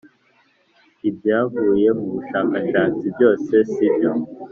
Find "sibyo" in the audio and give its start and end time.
3.71-4.11